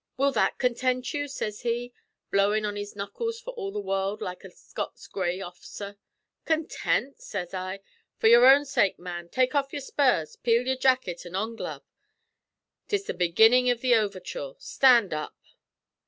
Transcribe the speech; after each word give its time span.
'Will 0.17 0.31
that 0.31 0.57
content 0.57 1.13
you?' 1.13 1.27
sez 1.27 1.59
he, 1.61 1.93
blowin' 2.31 2.65
on 2.65 2.75
his 2.75 2.95
knuckles 2.95 3.39
for 3.39 3.53
all 3.53 3.71
the 3.71 3.79
world 3.79 4.19
like 4.19 4.43
a 4.43 4.49
Scots 4.49 5.05
Grays 5.05 5.43
orf'cer. 5.43 5.95
'Content?' 6.43 7.19
sez 7.21 7.53
I. 7.53 7.81
'For 8.17 8.27
your 8.27 8.47
own 8.47 8.65
sake, 8.65 8.97
man, 8.97 9.29
take 9.29 9.53
off 9.53 9.71
your 9.71 9.81
spurs, 9.81 10.37
peel 10.37 10.65
your 10.65 10.75
jackut, 10.77 11.23
and 11.25 11.35
onglove. 11.35 11.83
'Tis 12.87 13.05
the 13.05 13.13
beginnin' 13.13 13.69
av 13.69 13.81
the 13.81 13.93
overture. 13.93 14.53
Stand 14.57 15.13
up!" 15.13 15.37